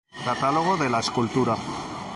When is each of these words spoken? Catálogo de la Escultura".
Catálogo 0.27 0.77
de 0.77 0.89
la 0.89 0.99
Escultura". 1.05 1.55